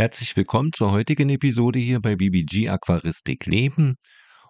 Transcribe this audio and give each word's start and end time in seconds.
Herzlich 0.00 0.34
willkommen 0.34 0.72
zur 0.72 0.92
heutigen 0.92 1.28
Episode 1.28 1.78
hier 1.78 2.00
bei 2.00 2.16
BBG 2.16 2.70
Aquaristik 2.70 3.44
Leben. 3.44 3.96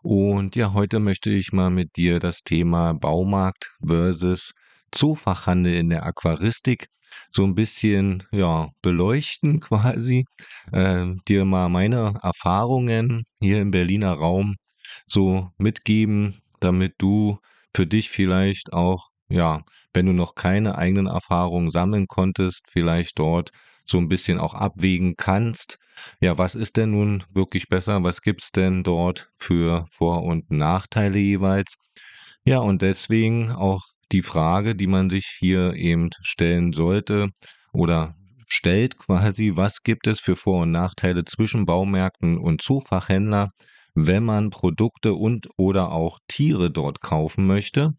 Und 0.00 0.54
ja, 0.54 0.74
heute 0.74 1.00
möchte 1.00 1.30
ich 1.32 1.52
mal 1.52 1.70
mit 1.70 1.96
dir 1.96 2.20
das 2.20 2.42
Thema 2.42 2.92
Baumarkt 2.92 3.72
versus 3.84 4.52
Zoofachhandel 4.92 5.74
in 5.74 5.88
der 5.88 6.06
Aquaristik 6.06 6.86
so 7.32 7.42
ein 7.42 7.56
bisschen 7.56 8.22
ja, 8.30 8.68
beleuchten 8.80 9.58
quasi, 9.60 10.24
äh, 10.70 11.06
dir 11.26 11.44
mal 11.44 11.68
meine 11.68 12.14
Erfahrungen 12.22 13.24
hier 13.40 13.60
im 13.60 13.72
Berliner 13.72 14.12
Raum 14.12 14.54
so 15.08 15.50
mitgeben, 15.58 16.38
damit 16.60 16.94
du 16.98 17.40
für 17.74 17.88
dich 17.88 18.08
vielleicht 18.08 18.72
auch, 18.72 19.08
ja, 19.28 19.64
wenn 19.92 20.06
du 20.06 20.12
noch 20.12 20.36
keine 20.36 20.78
eigenen 20.78 21.08
Erfahrungen 21.08 21.70
sammeln 21.70 22.06
konntest, 22.06 22.62
vielleicht 22.70 23.18
dort 23.18 23.50
so 23.90 23.98
ein 23.98 24.08
bisschen 24.08 24.38
auch 24.38 24.54
abwägen 24.54 25.16
kannst. 25.16 25.78
Ja, 26.20 26.38
was 26.38 26.54
ist 26.54 26.76
denn 26.76 26.92
nun 26.92 27.24
wirklich 27.32 27.68
besser? 27.68 28.02
Was 28.02 28.22
gibt's 28.22 28.52
denn 28.52 28.82
dort 28.82 29.30
für 29.38 29.86
Vor- 29.90 30.22
und 30.22 30.50
Nachteile 30.50 31.18
jeweils? 31.18 31.74
Ja, 32.44 32.60
und 32.60 32.82
deswegen 32.82 33.50
auch 33.50 33.82
die 34.12 34.22
Frage, 34.22 34.74
die 34.74 34.86
man 34.86 35.10
sich 35.10 35.26
hier 35.38 35.74
eben 35.74 36.10
stellen 36.22 36.72
sollte 36.72 37.28
oder 37.72 38.14
stellt 38.48 38.98
quasi, 38.98 39.52
was 39.54 39.82
gibt 39.82 40.06
es 40.06 40.20
für 40.20 40.36
Vor- 40.36 40.62
und 40.62 40.72
Nachteile 40.72 41.24
zwischen 41.24 41.66
Baumärkten 41.66 42.38
und 42.38 42.62
Zoofachhändler, 42.62 43.50
wenn 43.94 44.24
man 44.24 44.50
Produkte 44.50 45.14
und 45.14 45.48
oder 45.56 45.92
auch 45.92 46.18
Tiere 46.28 46.70
dort 46.70 47.00
kaufen 47.00 47.46
möchte. 47.46 47.94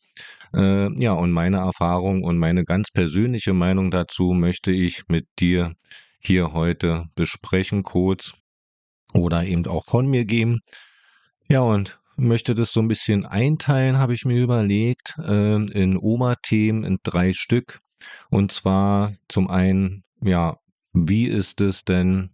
Äh, 0.54 0.92
ja, 1.02 1.14
und 1.14 1.32
meine 1.32 1.58
Erfahrung 1.58 2.24
und 2.24 2.38
meine 2.38 2.66
ganz 2.66 2.92
persönliche 2.92 3.54
Meinung 3.54 3.92
dazu 3.92 4.34
möchte 4.34 4.72
ich 4.72 5.04
mit 5.08 5.28
dir 5.40 5.74
hier 6.20 6.54
heute 6.54 7.06
besprechen, 7.16 7.84
kurz 7.84 8.34
oder 9.14 9.44
eben 9.46 9.66
auch 9.68 9.84
von 9.86 10.08
mir 10.08 10.26
geben. 10.26 10.60
Ja, 11.50 11.62
und 11.62 12.00
möchte 12.16 12.56
das 12.56 12.72
so 12.72 12.82
ein 12.82 12.88
bisschen 12.88 13.26
einteilen, 13.26 13.98
habe 13.98 14.14
ich 14.14 14.26
mir 14.26 14.42
überlegt, 14.42 15.16
äh, 15.20 15.56
in 15.56 15.98
Oberthemen 15.98 16.84
in 16.84 17.00
drei 17.04 17.34
Stück. 17.34 17.80
Und 18.30 18.52
zwar 18.52 19.14
zum 19.28 19.50
einen, 19.50 20.04
ja, 20.22 20.58
wie 20.94 21.26
ist 21.26 21.62
es 21.62 21.84
denn, 21.84 22.32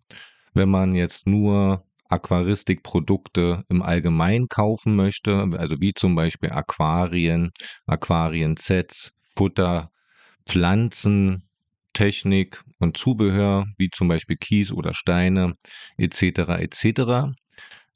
wenn 0.54 0.70
man 0.70 0.96
jetzt 0.96 1.28
nur 1.28 1.84
Aquaristikprodukte 2.10 3.64
im 3.70 3.82
Allgemeinen 3.82 4.48
kaufen 4.48 4.96
möchte, 4.96 5.48
also 5.58 5.76
wie 5.80 5.94
zum 5.94 6.16
Beispiel 6.16 6.52
Aquarien, 6.52 7.52
Aquariensets, 7.86 9.12
Futter, 9.36 9.92
Pflanzen, 10.46 11.48
Technik 11.94 12.64
und 12.80 12.96
Zubehör, 12.98 13.66
wie 13.78 13.90
zum 13.90 14.08
Beispiel 14.08 14.38
Kies 14.38 14.72
oder 14.72 14.94
Steine 14.94 15.56
etc. 15.98 16.60
etc. 16.60 17.34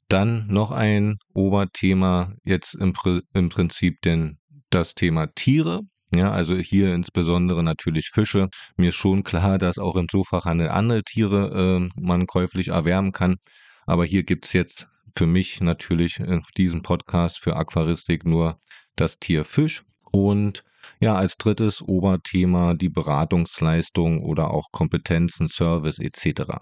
Dann 0.08 0.46
noch 0.48 0.72
ein 0.72 1.18
Oberthema, 1.34 2.32
jetzt 2.44 2.74
im, 2.74 2.92
im 3.32 3.48
Prinzip 3.48 4.02
denn 4.02 4.38
das 4.70 4.94
Thema 4.94 5.28
Tiere. 5.34 5.82
Ja, 6.14 6.30
also 6.30 6.56
hier 6.56 6.92
insbesondere 6.94 7.62
natürlich 7.62 8.10
Fische. 8.12 8.48
Mir 8.76 8.90
ist 8.90 8.96
schon 8.96 9.22
klar, 9.22 9.56
dass 9.56 9.78
auch 9.78 9.96
im 9.96 10.08
Zoofachhandel 10.08 10.68
andere 10.68 11.02
Tiere 11.04 11.80
äh, 11.80 12.00
man 12.00 12.26
käuflich 12.26 12.68
erwärmen 12.68 13.12
kann. 13.12 13.36
Aber 13.86 14.04
hier 14.04 14.22
gibt 14.22 14.46
es 14.46 14.52
jetzt 14.52 14.88
für 15.14 15.26
mich 15.26 15.60
natürlich 15.60 16.20
in 16.20 16.42
diesem 16.56 16.82
Podcast 16.82 17.38
für 17.38 17.56
Aquaristik 17.56 18.24
nur 18.24 18.58
das 18.96 19.18
Tier 19.18 19.44
Fisch. 19.44 19.84
Und 20.10 20.64
ja, 21.00 21.14
als 21.14 21.36
drittes 21.36 21.82
Oberthema 21.82 22.74
die 22.74 22.88
Beratungsleistung 22.88 24.22
oder 24.22 24.50
auch 24.50 24.70
Kompetenzen, 24.72 25.48
Service 25.48 25.98
etc. 25.98 26.58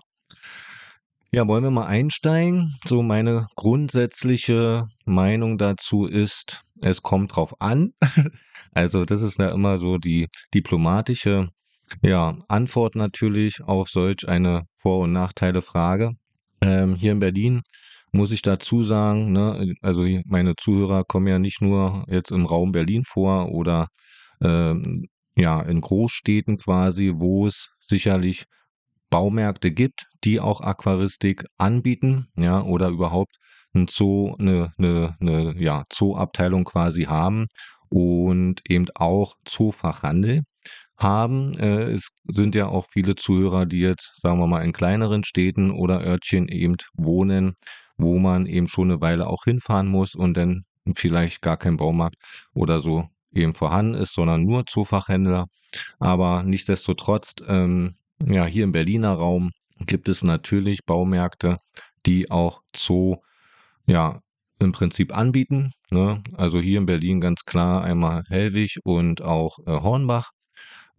Ja, 1.32 1.46
wollen 1.46 1.62
wir 1.62 1.70
mal 1.70 1.86
einsteigen? 1.86 2.76
So 2.84 3.02
meine 3.02 3.46
grundsätzliche 3.54 4.88
Meinung 5.04 5.58
dazu 5.58 6.06
ist, 6.06 6.64
es 6.82 7.02
kommt 7.02 7.36
drauf 7.36 7.60
an. 7.60 7.92
Also 8.72 9.04
das 9.04 9.22
ist 9.22 9.40
ja 9.40 9.48
immer 9.48 9.78
so 9.78 9.98
die 9.98 10.28
diplomatische 10.54 11.48
ja, 12.02 12.38
Antwort 12.46 12.94
natürlich 12.94 13.60
auf 13.64 13.88
solch 13.88 14.28
eine 14.28 14.62
Vor- 14.76 15.00
und 15.00 15.12
Nachteile-Frage. 15.12 16.12
Ähm, 16.62 16.94
hier 16.96 17.12
in 17.12 17.20
Berlin 17.20 17.62
muss 18.12 18.32
ich 18.32 18.42
dazu 18.42 18.82
sagen, 18.82 19.32
ne, 19.32 19.74
also 19.82 20.04
meine 20.26 20.56
Zuhörer 20.56 21.04
kommen 21.04 21.28
ja 21.28 21.38
nicht 21.38 21.62
nur 21.62 22.04
jetzt 22.08 22.32
im 22.32 22.46
Raum 22.46 22.72
Berlin 22.72 23.04
vor 23.04 23.50
oder 23.50 23.88
ähm, 24.42 25.06
ja 25.36 25.60
in 25.62 25.80
Großstädten 25.80 26.58
quasi, 26.58 27.12
wo 27.16 27.46
es 27.46 27.70
sicherlich 27.80 28.44
Baumärkte 29.10 29.72
gibt, 29.72 30.06
die 30.24 30.40
auch 30.40 30.60
Aquaristik 30.60 31.44
anbieten, 31.58 32.26
ja, 32.36 32.62
oder 32.62 32.88
überhaupt 32.88 33.36
ein 33.74 33.86
Zoo, 33.88 34.34
eine, 34.38 34.72
eine, 34.78 35.16
eine 35.20 35.54
ja, 35.60 35.84
Zooabteilung 35.90 36.64
quasi 36.64 37.04
haben 37.04 37.46
und 37.88 38.62
eben 38.68 38.86
auch 38.94 39.34
Zoofachhandel 39.44 40.42
haben. 41.02 41.58
Äh, 41.58 41.92
es 41.92 42.08
sind 42.28 42.54
ja 42.54 42.68
auch 42.68 42.86
viele 42.92 43.16
Zuhörer, 43.16 43.66
die 43.66 43.80
jetzt, 43.80 44.20
sagen 44.20 44.38
wir 44.38 44.46
mal, 44.46 44.64
in 44.64 44.72
kleineren 44.72 45.24
Städten 45.24 45.70
oder 45.70 46.04
Örtchen 46.04 46.48
eben 46.48 46.76
wohnen, 46.94 47.54
wo 47.96 48.18
man 48.18 48.46
eben 48.46 48.68
schon 48.68 48.90
eine 48.90 49.00
Weile 49.00 49.26
auch 49.26 49.44
hinfahren 49.44 49.88
muss 49.88 50.14
und 50.14 50.36
dann 50.36 50.62
vielleicht 50.94 51.42
gar 51.42 51.56
kein 51.56 51.76
Baumarkt 51.76 52.16
oder 52.54 52.80
so 52.80 53.08
eben 53.32 53.54
vorhanden 53.54 53.94
ist, 53.94 54.14
sondern 54.14 54.44
nur 54.44 54.64
Zoofachhändler. 54.66 55.46
Aber 55.98 56.42
nichtsdestotrotz, 56.42 57.34
ähm, 57.46 57.94
ja, 58.24 58.44
hier 58.46 58.64
im 58.64 58.72
Berliner 58.72 59.12
Raum 59.12 59.50
gibt 59.86 60.08
es 60.08 60.22
natürlich 60.22 60.80
Baumärkte, 60.84 61.58
die 62.06 62.30
auch 62.30 62.62
Zoo, 62.74 63.16
ja, 63.86 64.20
im 64.58 64.72
Prinzip 64.72 65.16
anbieten. 65.16 65.72
Ne? 65.90 66.22
Also 66.36 66.60
hier 66.60 66.78
in 66.78 66.86
Berlin 66.86 67.20
ganz 67.20 67.44
klar 67.44 67.82
einmal 67.82 68.22
Hellwig 68.28 68.78
und 68.84 69.22
auch 69.22 69.58
äh, 69.66 69.70
Hornbach 69.70 70.30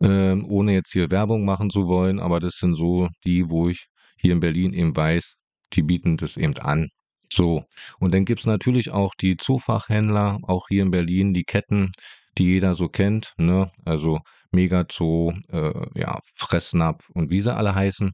ähm, 0.01 0.45
ohne 0.47 0.73
jetzt 0.73 0.93
hier 0.93 1.11
Werbung 1.11 1.45
machen 1.45 1.69
zu 1.69 1.87
wollen, 1.87 2.19
aber 2.19 2.39
das 2.39 2.55
sind 2.57 2.75
so 2.75 3.09
die, 3.25 3.49
wo 3.49 3.69
ich 3.69 3.87
hier 4.17 4.33
in 4.33 4.39
Berlin 4.39 4.73
eben 4.73 4.95
weiß, 4.95 5.35
die 5.73 5.83
bieten 5.83 6.17
das 6.17 6.37
eben 6.37 6.57
an. 6.57 6.89
So, 7.31 7.63
und 7.99 8.13
dann 8.13 8.25
gibt 8.25 8.41
es 8.41 8.45
natürlich 8.45 8.91
auch 8.91 9.13
die 9.15 9.37
Zoofachhändler, 9.37 10.39
auch 10.43 10.67
hier 10.69 10.83
in 10.83 10.91
Berlin, 10.91 11.33
die 11.33 11.43
Ketten, 11.43 11.91
die 12.37 12.45
jeder 12.45 12.75
so 12.75 12.87
kennt, 12.87 13.33
ne? 13.37 13.71
Also 13.85 14.19
Megazoo, 14.51 15.33
äh, 15.49 15.99
ja, 15.99 16.19
Fressnapf 16.35 17.09
und 17.13 17.29
wie 17.29 17.39
sie 17.39 17.55
alle 17.55 17.73
heißen. 17.75 18.11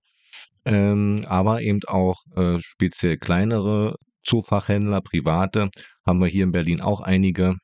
Ähm, 0.66 1.26
aber 1.28 1.62
eben 1.62 1.80
auch 1.88 2.18
äh, 2.36 2.60
speziell 2.60 3.18
kleinere 3.18 3.96
Zoofachhändler, 4.24 5.02
private, 5.02 5.70
haben 6.06 6.20
wir 6.20 6.28
hier 6.28 6.44
in 6.44 6.52
Berlin 6.52 6.82
auch 6.82 7.02
einige. 7.02 7.56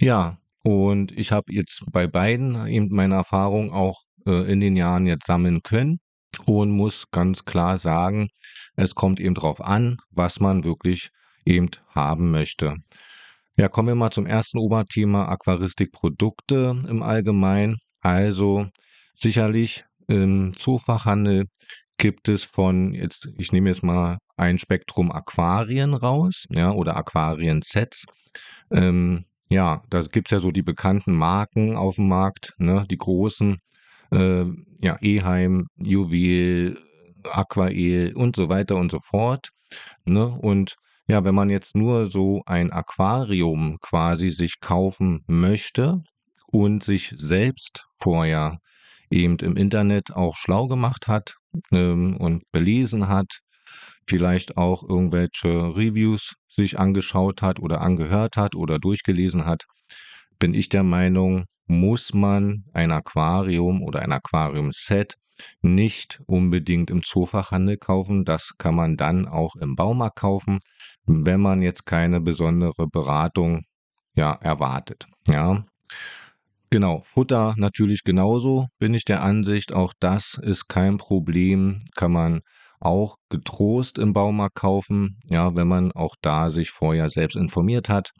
Ja, 0.00 0.39
und 0.62 1.12
ich 1.12 1.32
habe 1.32 1.52
jetzt 1.52 1.84
bei 1.90 2.06
beiden 2.06 2.66
eben 2.66 2.88
meine 2.90 3.14
Erfahrung 3.14 3.72
auch 3.72 4.02
äh, 4.26 4.50
in 4.52 4.60
den 4.60 4.76
Jahren 4.76 5.06
jetzt 5.06 5.26
sammeln 5.26 5.62
können 5.62 6.00
und 6.46 6.70
muss 6.70 7.10
ganz 7.10 7.44
klar 7.44 7.78
sagen, 7.78 8.28
es 8.76 8.94
kommt 8.94 9.20
eben 9.20 9.34
darauf 9.34 9.60
an, 9.60 9.98
was 10.10 10.40
man 10.40 10.64
wirklich 10.64 11.10
eben 11.44 11.70
haben 11.88 12.30
möchte. 12.30 12.76
Ja, 13.56 13.68
kommen 13.68 13.88
wir 13.88 13.94
mal 13.94 14.10
zum 14.10 14.26
ersten 14.26 14.58
Oberthema 14.58 15.26
Aquaristikprodukte 15.28 16.82
im 16.88 17.02
Allgemeinen. 17.02 17.78
Also 18.00 18.68
sicherlich 19.14 19.84
im 20.08 20.54
Zoofachhandel 20.56 21.46
gibt 21.98 22.28
es 22.28 22.44
von, 22.44 22.94
jetzt, 22.94 23.28
ich 23.36 23.52
nehme 23.52 23.68
jetzt 23.68 23.82
mal 23.82 24.18
ein 24.36 24.58
Spektrum 24.58 25.12
Aquarien 25.12 25.92
raus, 25.92 26.46
ja, 26.50 26.72
oder 26.72 26.96
Aquariensets. 26.96 28.06
Ähm, 28.70 29.26
ja, 29.50 29.82
da 29.90 30.00
gibt 30.02 30.28
es 30.28 30.30
ja 30.30 30.38
so 30.38 30.50
die 30.52 30.62
bekannten 30.62 31.12
Marken 31.12 31.76
auf 31.76 31.96
dem 31.96 32.08
Markt, 32.08 32.54
ne, 32.58 32.86
die 32.90 32.98
großen, 32.98 33.58
äh, 34.12 34.44
ja, 34.80 34.96
Eheim, 35.00 35.66
Juwel, 35.76 36.78
Aquael 37.24 38.14
und 38.14 38.36
so 38.36 38.48
weiter 38.48 38.76
und 38.76 38.90
so 38.90 39.00
fort. 39.00 39.50
Ne? 40.04 40.26
Und 40.26 40.76
ja, 41.08 41.24
wenn 41.24 41.34
man 41.34 41.50
jetzt 41.50 41.74
nur 41.74 42.10
so 42.10 42.42
ein 42.46 42.72
Aquarium 42.72 43.78
quasi 43.80 44.30
sich 44.30 44.60
kaufen 44.60 45.24
möchte 45.26 46.02
und 46.46 46.82
sich 46.82 47.14
selbst 47.16 47.86
vorher 47.98 48.58
eben 49.10 49.36
im 49.38 49.56
Internet 49.56 50.12
auch 50.12 50.36
schlau 50.36 50.68
gemacht 50.68 51.08
hat 51.08 51.34
ähm, 51.72 52.16
und 52.16 52.44
belesen 52.52 53.08
hat, 53.08 53.40
vielleicht 54.06 54.56
auch 54.56 54.82
irgendwelche 54.82 55.48
Reviews 55.48 56.34
sich 56.48 56.78
angeschaut 56.78 57.42
hat 57.42 57.60
oder 57.60 57.80
angehört 57.80 58.36
hat 58.36 58.54
oder 58.54 58.78
durchgelesen 58.78 59.44
hat, 59.44 59.64
bin 60.38 60.54
ich 60.54 60.68
der 60.68 60.82
Meinung, 60.82 61.44
muss 61.66 62.12
man 62.12 62.64
ein 62.72 62.90
Aquarium 62.90 63.82
oder 63.82 64.00
ein 64.02 64.12
Aquariumset 64.12 65.14
nicht 65.62 66.20
unbedingt 66.26 66.90
im 66.90 67.02
Zoofachhandel 67.02 67.76
kaufen. 67.76 68.24
Das 68.24 68.52
kann 68.58 68.74
man 68.74 68.96
dann 68.96 69.26
auch 69.26 69.54
im 69.56 69.76
Baumarkt 69.76 70.18
kaufen, 70.18 70.58
wenn 71.06 71.40
man 71.40 71.62
jetzt 71.62 71.86
keine 71.86 72.20
besondere 72.20 72.86
Beratung 72.88 73.62
ja, 74.14 74.32
erwartet. 74.32 75.06
Ja. 75.28 75.64
Genau, 76.70 77.00
Futter 77.02 77.54
natürlich 77.56 78.04
genauso, 78.04 78.68
bin 78.78 78.94
ich 78.94 79.04
der 79.04 79.22
Ansicht. 79.22 79.72
Auch 79.72 79.92
das 79.98 80.38
ist 80.40 80.68
kein 80.68 80.98
Problem, 80.98 81.78
kann 81.96 82.12
man 82.12 82.40
auch 82.80 83.16
getrost 83.28 83.98
im 83.98 84.12
Baumarkt 84.12 84.56
kaufen, 84.56 85.18
ja, 85.28 85.54
wenn 85.54 85.68
man 85.68 85.92
auch 85.92 86.16
da 86.22 86.50
sich 86.50 86.70
vorher 86.70 87.10
selbst 87.10 87.36
informiert 87.36 87.88
hat. 87.88 88.10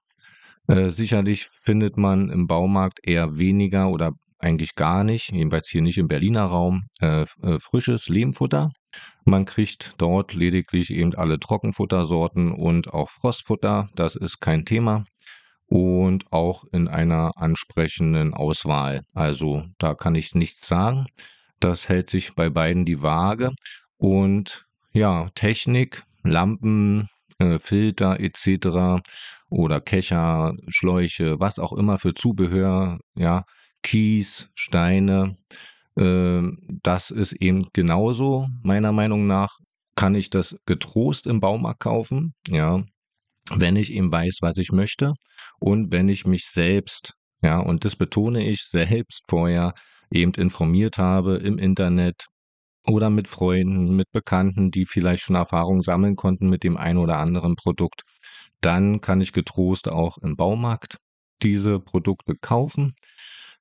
Äh, 0.68 0.90
sicherlich 0.90 1.46
findet 1.46 1.96
man 1.96 2.30
im 2.30 2.46
Baumarkt 2.46 3.00
eher 3.02 3.38
weniger 3.38 3.90
oder 3.90 4.12
eigentlich 4.38 4.74
gar 4.74 5.04
nicht, 5.04 5.32
jedenfalls 5.32 5.68
hier 5.68 5.82
nicht 5.82 5.98
im 5.98 6.08
Berliner 6.08 6.44
Raum, 6.44 6.80
äh, 7.00 7.24
äh, 7.42 7.58
frisches 7.60 8.08
Lehmfutter. 8.08 8.70
Man 9.24 9.44
kriegt 9.44 9.94
dort 9.98 10.32
lediglich 10.32 10.90
eben 10.90 11.14
alle 11.14 11.38
Trockenfuttersorten 11.38 12.52
und 12.52 12.92
auch 12.92 13.10
Frostfutter, 13.10 13.88
das 13.94 14.16
ist 14.16 14.40
kein 14.40 14.64
Thema. 14.64 15.04
Und 15.66 16.24
auch 16.32 16.64
in 16.72 16.88
einer 16.88 17.32
ansprechenden 17.36 18.34
Auswahl. 18.34 19.02
Also 19.14 19.64
da 19.78 19.94
kann 19.94 20.16
ich 20.16 20.34
nichts 20.34 20.66
sagen. 20.66 21.06
Das 21.60 21.88
hält 21.88 22.10
sich 22.10 22.34
bei 22.34 22.50
beiden 22.50 22.84
die 22.84 23.02
Waage. 23.02 23.52
Und 24.00 24.64
ja, 24.92 25.28
Technik, 25.34 26.02
Lampen, 26.24 27.08
äh, 27.38 27.58
Filter 27.58 28.18
etc. 28.18 29.02
oder 29.50 29.80
Kescher, 29.82 30.54
Schläuche, 30.68 31.38
was 31.38 31.58
auch 31.58 31.74
immer 31.74 31.98
für 31.98 32.14
Zubehör, 32.14 32.98
ja, 33.14 33.44
Kies, 33.82 34.48
Steine, 34.54 35.36
ähm, 35.98 36.58
das 36.82 37.10
ist 37.10 37.34
eben 37.34 37.68
genauso, 37.74 38.48
meiner 38.62 38.92
Meinung 38.92 39.26
nach, 39.26 39.50
kann 39.96 40.14
ich 40.14 40.30
das 40.30 40.56
getrost 40.64 41.26
im 41.26 41.40
Baumarkt 41.40 41.80
kaufen, 41.80 42.32
ja, 42.48 42.82
wenn 43.54 43.76
ich 43.76 43.92
eben 43.92 44.10
weiß, 44.10 44.38
was 44.40 44.56
ich 44.56 44.72
möchte 44.72 45.12
und 45.58 45.92
wenn 45.92 46.08
ich 46.08 46.24
mich 46.24 46.46
selbst, 46.46 47.12
ja, 47.42 47.58
und 47.58 47.84
das 47.84 47.96
betone 47.96 48.48
ich 48.48 48.62
selbst 48.62 49.24
vorher 49.28 49.74
eben 50.10 50.32
informiert 50.32 50.96
habe 50.96 51.36
im 51.36 51.58
Internet 51.58 52.29
oder 52.88 53.10
mit 53.10 53.28
Freunden, 53.28 53.94
mit 53.96 54.10
Bekannten, 54.12 54.70
die 54.70 54.86
vielleicht 54.86 55.22
schon 55.22 55.36
Erfahrung 55.36 55.82
sammeln 55.82 56.16
konnten 56.16 56.48
mit 56.48 56.64
dem 56.64 56.76
einen 56.76 56.98
oder 56.98 57.18
anderen 57.18 57.56
Produkt, 57.56 58.02
dann 58.60 59.00
kann 59.00 59.20
ich 59.20 59.32
getrost 59.32 59.88
auch 59.88 60.18
im 60.18 60.36
Baumarkt 60.36 60.98
diese 61.42 61.80
Produkte 61.80 62.34
kaufen 62.40 62.94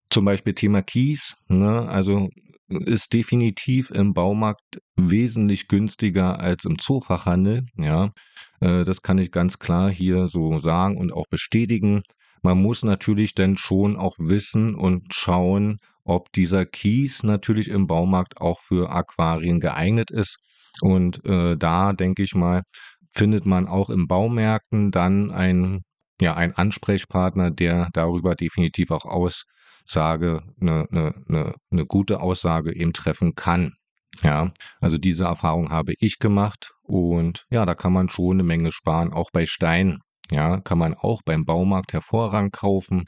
zum 0.10 0.26
Beispiel 0.26 0.54
Thema 0.54 0.82
Kies, 0.82 1.36
ne? 1.48 1.88
also 1.88 2.30
ist 2.68 3.14
definitiv 3.14 3.90
im 3.92 4.14
Baumarkt 4.14 4.80
wesentlich 4.96 5.68
günstiger 5.68 6.40
als 6.40 6.66
im 6.66 6.78
Zoofachhandel. 6.78 7.66
Ja, 7.78 8.12
äh, 8.60 8.84
das 8.86 9.02
kann 9.02 9.18
ich 9.18 9.32
ganz 9.32 9.60
klar 9.60 9.90
hier 9.90 10.28
so 10.28 10.60
sagen 10.60 10.98
und 10.98 11.12
auch 11.12 11.26
bestätigen. 11.30 12.04
Man 12.42 12.62
muss 12.62 12.84
natürlich 12.84 13.36
dann 13.36 13.58
schon 13.58 13.98
auch 13.98 14.16
wissen 14.20 14.76
und 14.76 15.14
schauen, 15.14 15.78
ob 16.04 16.32
dieser 16.34 16.66
Kies 16.66 17.24
natürlich 17.24 17.70
im 17.70 17.88
Baumarkt 17.88 18.40
auch 18.42 18.60
für 18.60 18.92
Aquarien 18.92 19.60
geeignet 19.60 20.12
ist. 20.12 20.38
Und 20.82 21.24
äh, 21.26 21.58
da 21.58 21.94
denke 21.94 22.24
ich 22.24 22.36
mal, 22.36 22.64
findet 23.12 23.46
man 23.46 23.68
auch 23.68 23.90
im 23.90 24.08
Baumärkten 24.08 24.92
dann 24.92 25.32
ein 25.32 25.82
ja, 26.22 26.36
ein 26.36 26.54
Ansprechpartner, 26.54 27.50
der 27.50 27.90
darüber 27.94 28.36
definitiv 28.36 28.92
auch 28.92 29.06
aus 29.06 29.46
Aussage, 29.90 30.44
eine, 30.62 30.88
eine, 30.92 31.16
eine, 31.28 31.56
eine 31.72 31.86
gute 31.86 32.22
Aussage 32.22 32.76
eben 32.76 32.94
treffen 32.94 33.34
kann. 33.34 33.74
Ja, 34.22 34.52
also 34.82 34.98
diese 34.98 35.24
Erfahrung 35.24 35.70
habe 35.70 35.94
ich 35.98 36.20
gemacht 36.20 36.74
und 36.84 37.46
ja, 37.50 37.66
da 37.66 37.74
kann 37.74 37.94
man 37.94 38.10
schon 38.10 38.36
eine 38.36 38.44
Menge 38.44 38.72
sparen, 38.72 39.14
auch 39.14 39.32
bei 39.32 39.46
Steinen. 39.46 40.02
Ja, 40.32 40.60
kann 40.60 40.78
man 40.78 40.94
auch 40.94 41.22
beim 41.24 41.46
Baumarkt 41.46 41.94
hervorragend 41.94 42.54
kaufen. 42.54 43.06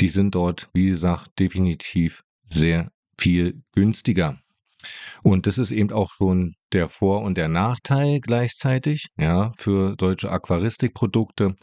Die 0.00 0.08
sind 0.08 0.34
dort, 0.34 0.68
wie 0.72 0.88
gesagt, 0.88 1.38
definitiv 1.38 2.22
sehr 2.46 2.90
viel 3.18 3.62
günstiger. 3.72 4.38
Und 5.22 5.46
das 5.46 5.58
ist 5.58 5.72
eben 5.72 5.92
auch 5.92 6.10
schon 6.10 6.54
der 6.72 6.88
Vor- 6.88 7.22
und 7.22 7.36
der 7.36 7.48
Nachteil 7.48 8.20
gleichzeitig, 8.20 9.08
ja, 9.18 9.52
für 9.58 9.94
deutsche 9.96 10.30
Aquaristikprodukte. 10.30 11.54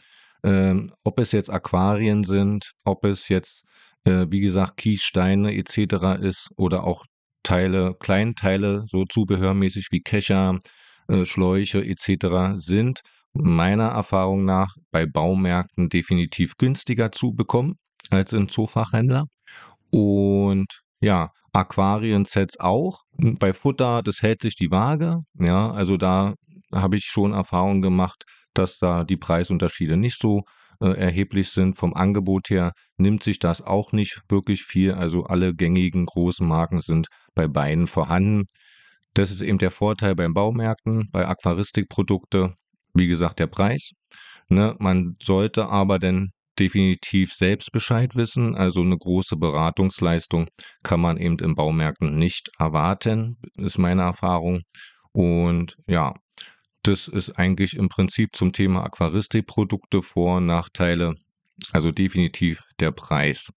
Ähm, 0.44 0.94
ob 1.04 1.20
es 1.20 1.32
jetzt 1.32 1.50
Aquarien 1.50 2.24
sind, 2.24 2.74
ob 2.84 3.04
es 3.06 3.28
jetzt 3.28 3.64
äh, 4.08 4.28
wie 4.30 4.40
gesagt, 4.40 4.78
Kiessteine 4.78 5.56
etc. 5.56 6.22
ist 6.22 6.50
oder 6.58 6.84
auch 6.84 7.06
Teile, 7.44 7.96
Kleinteile, 8.00 8.86
so 8.90 9.06
zubehörmäßig 9.06 9.88
wie 9.92 10.02
Kescher, 10.02 10.60
äh, 11.08 11.26
Schläuche 11.26 11.84
etc. 11.84 12.56
sind 12.56 13.02
meiner 13.34 13.90
Erfahrung 13.90 14.46
nach 14.46 14.76
bei 14.92 15.06
Baumärkten 15.06 15.90
definitiv 15.90 16.58
günstiger 16.58 17.12
zu 17.12 17.34
bekommen 17.34 17.76
als 18.10 18.34
im 18.34 18.50
Zoofachhändler. 18.50 19.26
Und 19.92 20.82
ja, 21.02 21.32
Aquarien-Sets 21.54 22.60
auch. 22.60 23.02
Bei 23.18 23.54
Futter, 23.54 24.02
das 24.04 24.22
hält 24.22 24.42
sich 24.42 24.56
die 24.56 24.72
Waage. 24.72 25.20
Ja, 25.40 25.72
also 25.72 25.98
da 25.98 26.36
habe 26.74 26.98
ich 26.98 27.06
schon 27.06 27.34
Erfahrung 27.34 27.82
gemacht, 27.82 28.24
dass 28.54 28.78
da 28.78 29.04
die 29.04 29.18
Preisunterschiede 29.18 29.98
nicht 29.98 30.20
so 30.20 30.44
äh, 30.82 30.90
erheblich 30.90 31.50
sind. 31.50 31.78
Vom 31.78 31.94
Angebot 31.94 32.50
her 32.50 32.74
nimmt 32.98 33.24
sich 33.24 33.40
das 33.40 33.62
auch 33.62 33.92
nicht 33.92 34.22
wirklich 34.30 34.64
viel. 34.64 34.94
Also 34.94 35.24
alle 35.24 35.54
gängigen 35.56 36.06
großen 36.06 36.48
Marken 36.48 36.80
sind 36.82 37.08
bei 37.36 37.48
beiden 37.48 37.88
vorhanden. 37.88 38.44
Das 39.14 39.32
ist 39.32 39.42
eben 39.42 39.58
der 39.58 39.72
Vorteil 39.72 40.16
beim 40.16 40.34
Baumärkten, 40.34 41.10
bei 41.12 41.28
Aquaristikprodukte. 41.28 42.54
Wie 42.98 43.08
gesagt, 43.08 43.40
der 43.40 43.48
Preis. 43.48 43.92
Ne, 44.50 44.76
man 44.80 45.18
sollte 45.22 45.68
aber 45.68 46.00
dann 46.00 46.32
definitiv 46.58 47.34
selbst 47.34 47.72
Bescheid 47.72 48.16
wissen. 48.16 48.56
Also 48.56 48.82
eine 48.82 48.98
große 48.98 49.36
Beratungsleistung 49.36 50.48
kann 50.84 51.02
man 51.02 51.18
eben 51.18 51.38
im 51.40 51.54
Baumärkten 51.54 52.18
nicht 52.18 52.50
erwarten, 52.58 53.38
ist 53.56 53.78
meine 53.78 54.02
Erfahrung. 54.02 54.62
Und 55.12 55.76
ja, 55.88 56.16
das 56.82 57.08
ist 57.08 57.38
eigentlich 57.38 57.76
im 57.76 57.90
Prinzip 57.90 58.36
zum 58.36 58.54
Thema 58.54 58.84
Aquaristikprodukte 58.84 60.02
Vor- 60.02 60.38
und 60.38 60.48
Nachteile, 60.48 61.16
also 61.74 61.92
definitiv 61.92 62.64
der 62.80 62.92
Preis. 62.92 63.52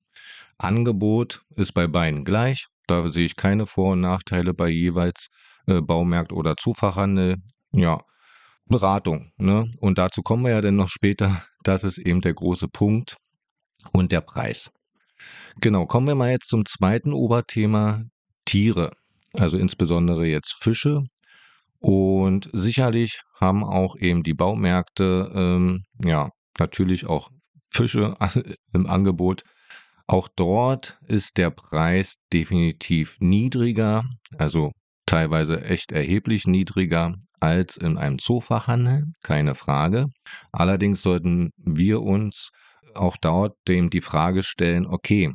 Angebot 0.59 1.41
ist 1.57 1.73
bei 1.73 1.87
beiden 1.87 2.25
gleich. 2.25 2.67
Da 2.87 3.11
sehe 3.11 3.25
ich 3.25 3.37
keine 3.37 3.67
Vor- 3.67 3.93
und 3.93 4.01
Nachteile 4.01 4.53
bei 4.53 4.69
jeweils 4.69 5.29
äh, 5.67 5.81
Baumarkt 5.81 6.33
oder 6.33 6.57
Zufachhandel. 6.57 7.37
Ja, 7.73 8.01
Beratung. 8.71 9.33
Ne? 9.37 9.71
Und 9.81 9.99
dazu 9.99 10.23
kommen 10.23 10.45
wir 10.45 10.53
ja 10.53 10.61
dann 10.61 10.77
noch 10.77 10.89
später. 10.89 11.45
Das 11.63 11.85
ist 11.85 11.99
eben 11.99 12.23
der 12.23 12.35
große 12.35 12.69
Punkt 12.69 13.17
und 13.93 14.13
der 14.13 14.23
Preis. 14.23 14.71
Genau, 15.61 15.87
kommen 15.87 16.07
wir 16.07 16.15
mal 16.15 16.31
jetzt 16.31 16.49
zum 16.49 16.65
zweiten 16.65 17.13
Oberthema 17.13 18.05
Tiere. 18.47 18.93
Also 19.35 19.59
insbesondere 19.59 20.27
jetzt 20.27 20.57
Fische 20.63 21.03
und 21.81 22.51
sicherlich 22.53 23.21
haben 23.41 23.65
auch 23.65 23.97
eben 23.97 24.23
die 24.23 24.35
Baumärkte, 24.35 25.33
ähm, 25.35 25.85
ja, 26.05 26.31
natürlich 26.59 27.07
auch 27.07 27.31
Fische 27.73 28.17
im 28.73 28.87
Angebot. 28.87 29.43
Auch 30.07 30.29
dort 30.29 30.99
ist 31.07 31.39
der 31.39 31.51
Preis 31.51 32.17
definitiv 32.33 33.17
niedriger, 33.21 34.05
also 34.37 34.73
teilweise 35.11 35.65
echt 35.65 35.91
erheblich 35.91 36.47
niedriger 36.47 37.17
als 37.41 37.77
in 37.77 37.99
einem 37.99 38.21
Zoofachhandel, 38.21 39.07
keine 39.23 39.57
Frage. 39.57 40.07
Allerdings 40.53 41.03
sollten 41.03 41.51
wir 41.57 42.01
uns 42.03 42.51
auch 42.95 43.17
dort 43.17 43.57
dem 43.67 43.91
die 43.91 44.03
Frage 44.03 44.45
stellen, 44.45 44.87
okay, 44.87 45.33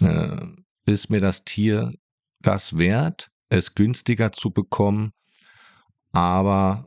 äh, 0.00 0.46
ist 0.86 1.08
mir 1.08 1.20
das 1.20 1.44
Tier 1.44 1.92
das 2.40 2.76
wert, 2.76 3.28
es 3.48 3.76
günstiger 3.76 4.32
zu 4.32 4.50
bekommen, 4.50 5.12
aber 6.10 6.86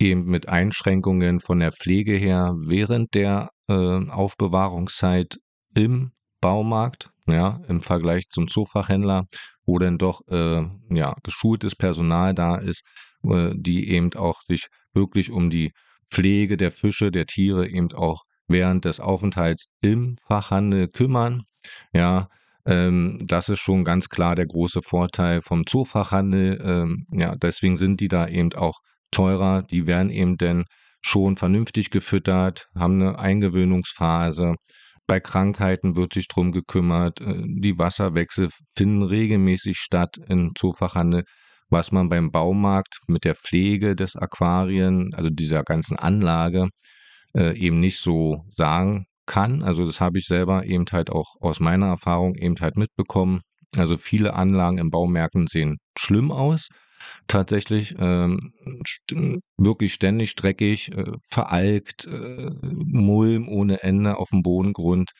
eben 0.00 0.24
mit 0.24 0.48
Einschränkungen 0.48 1.38
von 1.38 1.60
der 1.60 1.70
Pflege 1.70 2.16
her 2.16 2.52
während 2.58 3.14
der 3.14 3.50
äh, 3.68 3.74
Aufbewahrungszeit 3.74 5.38
im 5.74 6.10
Baumarkt, 6.40 7.10
ja, 7.28 7.60
im 7.68 7.80
Vergleich 7.80 8.28
zum 8.28 8.48
Zoofachhändler, 8.48 9.26
wo 9.66 9.78
dann 9.78 9.98
doch 9.98 10.22
äh, 10.28 10.62
ja, 10.90 11.14
geschultes 11.22 11.76
Personal 11.76 12.34
da 12.34 12.56
ist, 12.56 12.84
äh, 13.24 13.50
die 13.54 13.90
eben 13.90 14.12
auch 14.14 14.40
sich 14.42 14.68
wirklich 14.94 15.30
um 15.30 15.50
die 15.50 15.72
Pflege 16.10 16.56
der 16.56 16.70
Fische, 16.70 17.10
der 17.10 17.26
Tiere 17.26 17.68
eben 17.68 17.92
auch 17.92 18.22
während 18.48 18.84
des 18.84 19.00
Aufenthalts 19.00 19.66
im 19.80 20.16
Fachhandel 20.26 20.88
kümmern. 20.88 21.42
Ja, 21.92 22.28
ähm, 22.64 23.18
das 23.22 23.48
ist 23.48 23.60
schon 23.60 23.84
ganz 23.84 24.08
klar 24.08 24.34
der 24.34 24.46
große 24.46 24.82
Vorteil 24.82 25.42
vom 25.42 25.66
Zoofachhandel. 25.66 26.60
Ähm, 26.62 27.06
ja, 27.10 27.34
deswegen 27.36 27.76
sind 27.76 28.00
die 28.00 28.08
da 28.08 28.28
eben 28.28 28.52
auch 28.54 28.80
teurer. 29.10 29.62
Die 29.62 29.86
werden 29.86 30.10
eben 30.10 30.36
dann 30.36 30.64
schon 31.02 31.36
vernünftig 31.36 31.90
gefüttert, 31.90 32.68
haben 32.74 33.00
eine 33.00 33.18
Eingewöhnungsphase. 33.18 34.56
Bei 35.06 35.20
Krankheiten 35.20 35.94
wird 35.94 36.12
sich 36.12 36.28
drum 36.28 36.52
gekümmert. 36.52 37.20
Äh, 37.20 37.42
die 37.46 37.78
Wasserwechsel 37.78 38.50
finden 38.76 39.02
regelmäßig 39.02 39.78
statt 39.78 40.16
im 40.28 40.52
Zoofachhandel, 40.56 41.24
was 41.68 41.92
man 41.92 42.08
beim 42.08 42.30
Baumarkt 42.30 43.00
mit 43.06 43.24
der 43.24 43.34
Pflege 43.36 43.96
des 43.96 44.16
Aquarien, 44.16 45.14
also 45.14 45.30
dieser 45.30 45.62
ganzen 45.62 45.96
Anlage, 45.96 46.68
äh, 47.36 47.56
eben 47.56 47.80
nicht 47.80 47.98
so 48.00 48.44
sagen 48.54 49.06
kann. 49.26 49.62
Also 49.62 49.84
das 49.84 50.00
habe 50.00 50.18
ich 50.18 50.26
selber 50.26 50.64
eben 50.64 50.86
halt 50.90 51.10
auch 51.10 51.34
aus 51.40 51.60
meiner 51.60 51.86
Erfahrung 51.86 52.34
eben 52.36 52.56
halt 52.60 52.76
mitbekommen. 52.76 53.40
Also 53.76 53.98
viele 53.98 54.34
Anlagen 54.34 54.78
im 54.78 54.90
Baumärkten 54.90 55.46
sehen 55.48 55.78
schlimm 55.98 56.30
aus. 56.32 56.68
Tatsächlich 57.26 57.94
ähm, 57.98 58.52
wirklich 59.56 59.92
ständig 59.92 60.34
dreckig, 60.34 60.92
äh, 60.92 61.12
veralkt, 61.28 62.06
äh, 62.06 62.50
Mulm 62.62 63.48
ohne 63.48 63.82
Ende 63.82 64.16
auf 64.16 64.30
dem 64.30 64.42
Bodengrund. 64.42 65.10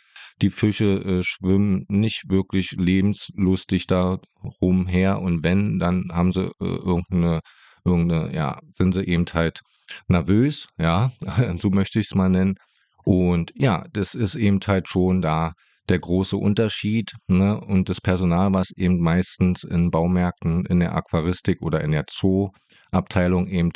Die 0.42 0.50
Fische 0.50 1.00
äh, 1.00 1.22
schwimmen 1.22 1.84
nicht 1.88 2.24
wirklich 2.28 2.72
lebenslustig 2.72 3.86
da 3.86 4.18
rumher 4.60 5.20
und 5.20 5.42
wenn, 5.42 5.78
dann 5.78 6.10
haben 6.12 6.32
sie 6.32 6.46
äh, 6.46 6.50
irgendeine, 6.60 7.40
irgendeine, 7.84 8.34
ja, 8.34 8.60
sind 8.76 8.92
sie 8.92 9.04
eben 9.04 9.24
halt 9.32 9.60
nervös, 10.08 10.68
ja, 10.78 11.10
so 11.56 11.70
möchte 11.70 12.00
ich 12.00 12.06
es 12.06 12.14
mal 12.14 12.28
nennen. 12.28 12.56
Und 13.04 13.52
ja, 13.54 13.84
das 13.92 14.14
ist 14.14 14.34
eben 14.34 14.60
halt 14.66 14.88
schon 14.88 15.22
da 15.22 15.52
der 15.88 15.98
große 15.98 16.36
Unterschied. 16.36 17.12
Ne? 17.28 17.60
Und 17.60 17.88
das 17.88 18.00
Personal, 18.00 18.52
was 18.52 18.70
eben 18.76 19.00
meistens 19.00 19.64
in 19.64 19.90
Baumärkten, 19.90 20.66
in 20.66 20.80
der 20.80 20.94
Aquaristik 20.94 21.62
oder 21.62 21.82
in 21.82 21.92
der 21.92 22.04
Zoo-Abteilung 22.10 23.46
eben 23.48 23.70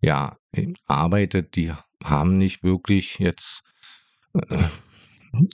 ja 0.00 0.36
arbeitet, 0.86 1.56
die 1.56 1.72
haben 2.02 2.38
nicht 2.38 2.62
wirklich 2.62 3.18
jetzt 3.18 3.60
äh, 4.34 4.64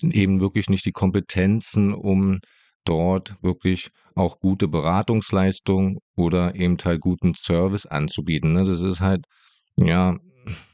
eben 0.02 0.40
wirklich 0.40 0.68
nicht 0.68 0.84
die 0.84 0.92
Kompetenzen, 0.92 1.92
um 1.92 2.40
dort 2.84 3.36
wirklich 3.42 3.90
auch 4.14 4.38
gute 4.40 4.68
Beratungsleistung 4.68 5.98
oder 6.16 6.54
eben 6.54 6.76
halt 6.84 7.00
guten 7.00 7.34
Service 7.34 7.86
anzubieten. 7.86 8.52
Ne? 8.52 8.64
Das 8.64 8.82
ist 8.82 9.00
halt, 9.00 9.24
ja, 9.76 10.16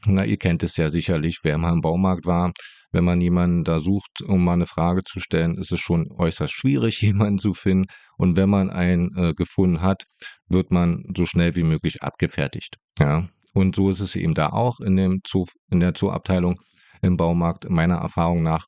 na, 0.05 0.25
ihr 0.25 0.37
kennt 0.37 0.63
es 0.63 0.77
ja 0.77 0.89
sicherlich, 0.89 1.39
wer 1.43 1.57
mal 1.57 1.73
im 1.73 1.81
Baumarkt 1.81 2.25
war. 2.25 2.51
Wenn 2.91 3.03
man 3.03 3.21
jemanden 3.21 3.63
da 3.63 3.79
sucht, 3.79 4.21
um 4.25 4.43
mal 4.43 4.53
eine 4.53 4.65
Frage 4.65 5.03
zu 5.03 5.19
stellen, 5.19 5.57
ist 5.57 5.71
es 5.71 5.79
schon 5.79 6.11
äußerst 6.11 6.53
schwierig, 6.53 7.01
jemanden 7.01 7.37
zu 7.37 7.53
finden. 7.53 7.85
Und 8.17 8.35
wenn 8.35 8.49
man 8.49 8.69
einen 8.69 9.15
äh, 9.15 9.33
gefunden 9.33 9.81
hat, 9.81 10.03
wird 10.47 10.71
man 10.71 11.03
so 11.15 11.25
schnell 11.25 11.55
wie 11.55 11.63
möglich 11.63 12.01
abgefertigt. 12.01 12.77
Ja. 12.99 13.29
Und 13.53 13.75
so 13.75 13.89
ist 13.89 13.99
es 13.99 14.15
eben 14.15 14.33
da 14.33 14.49
auch 14.49 14.79
in, 14.79 14.95
dem 14.95 15.21
Zoo, 15.25 15.45
in 15.69 15.79
der 15.79 15.93
Zooabteilung 15.93 16.59
im 17.01 17.17
Baumarkt, 17.17 17.69
meiner 17.69 17.97
Erfahrung 17.97 18.43
nach. 18.43 18.65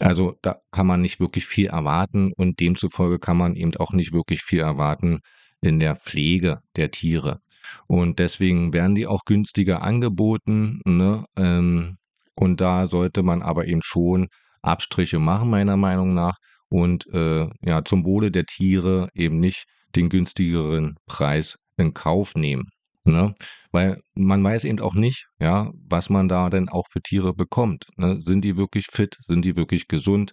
Also 0.00 0.34
da 0.42 0.56
kann 0.72 0.86
man 0.86 1.00
nicht 1.00 1.20
wirklich 1.20 1.46
viel 1.46 1.66
erwarten 1.66 2.32
und 2.36 2.58
demzufolge 2.60 3.18
kann 3.18 3.36
man 3.36 3.54
eben 3.54 3.76
auch 3.76 3.92
nicht 3.92 4.12
wirklich 4.12 4.42
viel 4.42 4.60
erwarten 4.60 5.20
in 5.60 5.78
der 5.78 5.96
Pflege 5.96 6.60
der 6.76 6.90
Tiere. 6.90 7.40
Und 7.86 8.18
deswegen 8.18 8.72
werden 8.72 8.94
die 8.94 9.06
auch 9.06 9.24
günstiger 9.24 9.82
angeboten. 9.82 10.80
Ne? 10.84 11.24
Ähm, 11.36 11.96
und 12.36 12.60
da 12.60 12.88
sollte 12.88 13.22
man 13.22 13.42
aber 13.42 13.66
eben 13.66 13.82
schon 13.82 14.28
Abstriche 14.62 15.18
machen, 15.18 15.50
meiner 15.50 15.76
Meinung 15.76 16.14
nach. 16.14 16.36
Und 16.68 17.06
äh, 17.12 17.48
ja, 17.62 17.84
zum 17.84 18.04
Wohle 18.04 18.30
der 18.30 18.46
Tiere 18.46 19.08
eben 19.14 19.38
nicht 19.38 19.64
den 19.94 20.08
günstigeren 20.08 20.96
Preis 21.06 21.56
in 21.76 21.94
Kauf 21.94 22.34
nehmen. 22.34 22.64
Ne? 23.04 23.34
Weil 23.70 24.00
man 24.14 24.42
weiß 24.42 24.64
eben 24.64 24.80
auch 24.80 24.94
nicht, 24.94 25.26
ja, 25.38 25.70
was 25.88 26.08
man 26.08 26.28
da 26.28 26.48
denn 26.48 26.68
auch 26.68 26.86
für 26.90 27.02
Tiere 27.02 27.34
bekommt. 27.34 27.84
Ne? 27.96 28.20
Sind 28.20 28.44
die 28.44 28.56
wirklich 28.56 28.86
fit? 28.90 29.16
Sind 29.26 29.44
die 29.44 29.56
wirklich 29.56 29.88
gesund? 29.88 30.32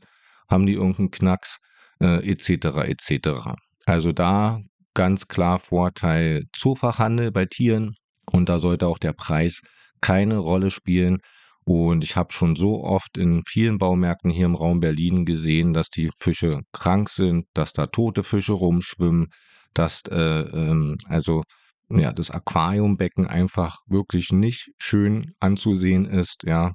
Haben 0.50 0.65
die 0.65 0.74
irgendeinen 0.74 1.12
Knacks? 1.12 1.60
Äh, 2.00 2.27
etc. 2.31 2.65
etc. 2.88 3.53
Also 3.86 4.12
da 4.12 4.60
ganz 4.96 5.27
klar 5.27 5.60
Vorteil 5.60 6.43
Zoofachhandel 6.53 7.31
bei 7.31 7.46
Tieren 7.46 7.93
und 8.25 8.50
da 8.50 8.58
sollte 8.58 8.88
auch 8.88 8.98
der 8.98 9.13
Preis 9.13 9.62
keine 10.01 10.38
Rolle 10.38 10.72
spielen. 10.72 11.20
Und 11.63 12.03
ich 12.03 12.15
habe 12.15 12.34
schon 12.34 12.56
so 12.56 12.84
oft 12.84 13.18
in 13.18 13.44
vielen 13.48 13.77
Baumärkten 13.77 14.32
hier 14.32 14.46
im 14.46 14.56
Raum 14.56 14.80
Berlin 14.80 15.25
gesehen, 15.25 15.74
dass 15.74 15.89
die 15.89 16.10
Fische 16.20 16.62
krank 16.72 17.10
sind, 17.10 17.46
dass 17.53 17.74
da 17.74 17.86
tote 17.86 18.24
Fische 18.24 18.53
rumschwimmen, 18.53 19.27
dass 19.74 20.01
äh, 20.10 20.15
ähm, 20.15 20.98
also 21.06 21.44
ja 21.89 22.12
das 22.12 22.32
Aquariumbecken 22.32 23.27
einfach 23.27 23.77
wirklich 23.88 24.32
nicht 24.32 24.72
schön 24.80 25.34
anzusehen 25.39 26.06
ist, 26.06 26.44
ja. 26.46 26.74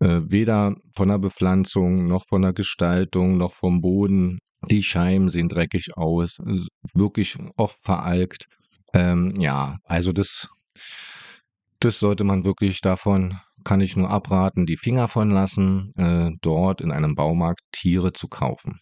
Äh, 0.00 0.20
weder 0.30 0.76
von 0.94 1.08
der 1.08 1.18
Bepflanzung 1.18 2.06
noch 2.06 2.24
von 2.26 2.42
der 2.42 2.52
Gestaltung 2.52 3.36
noch 3.36 3.52
vom 3.52 3.80
Boden 3.80 4.38
die 4.66 4.82
Scheiben 4.82 5.28
sehen 5.28 5.48
dreckig 5.48 5.96
aus, 5.96 6.38
wirklich 6.94 7.38
oft 7.56 7.78
veralkt. 7.82 8.46
Ähm, 8.92 9.34
ja, 9.38 9.78
also 9.84 10.12
das, 10.12 10.48
das 11.80 11.98
sollte 11.98 12.24
man 12.24 12.44
wirklich 12.44 12.80
davon, 12.80 13.38
kann 13.68 13.82
ich 13.82 13.98
nur 13.98 14.08
abraten, 14.08 14.64
die 14.64 14.78
Finger 14.78 15.08
von 15.08 15.28
lassen, 15.28 15.92
äh, 15.96 16.30
dort 16.40 16.80
in 16.80 16.90
einem 16.90 17.14
Baumarkt 17.14 17.60
Tiere 17.70 18.14
zu 18.14 18.26
kaufen. 18.26 18.80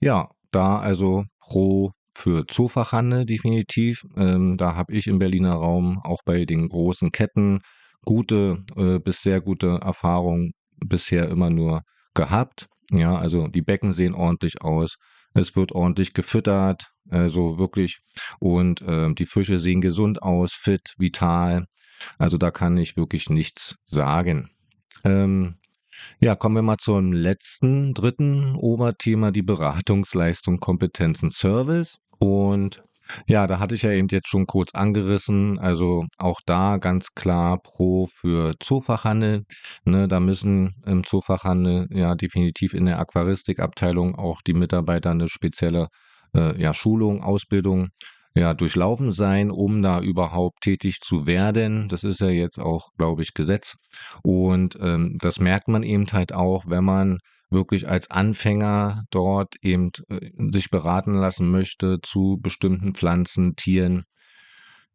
Ja, 0.00 0.30
da 0.50 0.80
also 0.80 1.26
pro 1.38 1.92
für 2.12 2.44
Zoofachhandel 2.48 3.24
definitiv. 3.24 4.02
Ähm, 4.16 4.56
da 4.56 4.74
habe 4.74 4.92
ich 4.92 5.06
im 5.06 5.20
Berliner 5.20 5.52
Raum 5.52 6.00
auch 6.02 6.18
bei 6.24 6.44
den 6.44 6.68
großen 6.68 7.12
Ketten 7.12 7.60
gute 8.04 8.64
äh, 8.74 8.98
bis 8.98 9.22
sehr 9.22 9.40
gute 9.40 9.78
Erfahrungen 9.80 10.50
bisher 10.84 11.28
immer 11.28 11.48
nur 11.48 11.82
gehabt. 12.14 12.66
Ja, 12.90 13.16
also 13.16 13.46
die 13.46 13.62
Becken 13.62 13.92
sehen 13.92 14.14
ordentlich 14.14 14.60
aus. 14.60 14.96
Es 15.34 15.54
wird 15.54 15.70
ordentlich 15.70 16.14
gefüttert, 16.14 16.90
also 17.10 17.58
wirklich. 17.58 18.00
Und 18.40 18.82
äh, 18.82 19.14
die 19.14 19.26
Fische 19.26 19.60
sehen 19.60 19.80
gesund 19.80 20.20
aus, 20.20 20.52
fit, 20.52 20.94
vital. 20.98 21.66
Also 22.18 22.38
da 22.38 22.50
kann 22.50 22.76
ich 22.76 22.96
wirklich 22.96 23.30
nichts 23.30 23.76
sagen. 23.86 24.50
Ähm, 25.04 25.56
ja, 26.20 26.36
kommen 26.36 26.56
wir 26.56 26.62
mal 26.62 26.78
zum 26.78 27.12
letzten, 27.12 27.94
dritten 27.94 28.54
Oberthema, 28.56 29.30
die 29.30 29.42
Beratungsleistung, 29.42 30.60
Kompetenzen, 30.60 31.30
Service. 31.30 31.98
Und 32.18 32.82
ja, 33.28 33.46
da 33.46 33.58
hatte 33.58 33.74
ich 33.74 33.82
ja 33.82 33.90
eben 33.92 34.08
jetzt 34.10 34.28
schon 34.28 34.46
kurz 34.46 34.74
angerissen. 34.74 35.58
Also 35.58 36.06
auch 36.18 36.40
da 36.44 36.76
ganz 36.76 37.14
klar 37.14 37.58
pro 37.60 38.06
für 38.06 38.54
Zoofachhandel. 38.60 39.44
Ne, 39.84 40.08
da 40.08 40.20
müssen 40.20 40.74
im 40.86 41.04
Zoofachhandel 41.04 41.88
ja 41.90 42.14
definitiv 42.14 42.74
in 42.74 42.86
der 42.86 42.98
Aquaristikabteilung 42.98 44.14
auch 44.16 44.42
die 44.42 44.54
Mitarbeiter 44.54 45.10
eine 45.10 45.28
spezielle 45.28 45.88
äh, 46.34 46.60
ja, 46.60 46.74
Schulung, 46.74 47.22
Ausbildung 47.22 47.88
ja, 48.34 48.54
durchlaufen 48.54 49.12
sein, 49.12 49.50
um 49.50 49.82
da 49.82 50.00
überhaupt 50.00 50.62
tätig 50.62 51.00
zu 51.00 51.26
werden. 51.26 51.88
Das 51.88 52.04
ist 52.04 52.20
ja 52.20 52.28
jetzt 52.28 52.58
auch, 52.58 52.90
glaube 52.96 53.22
ich, 53.22 53.34
Gesetz. 53.34 53.76
Und 54.22 54.76
ähm, 54.80 55.16
das 55.20 55.40
merkt 55.40 55.68
man 55.68 55.82
eben 55.82 56.06
halt 56.12 56.32
auch, 56.32 56.64
wenn 56.66 56.84
man 56.84 57.18
wirklich 57.50 57.88
als 57.88 58.10
Anfänger 58.10 59.04
dort 59.10 59.54
eben 59.62 59.90
äh, 60.08 60.30
sich 60.52 60.70
beraten 60.70 61.14
lassen 61.14 61.50
möchte 61.50 61.98
zu 62.02 62.38
bestimmten 62.40 62.94
Pflanzen, 62.94 63.56
Tieren, 63.56 64.04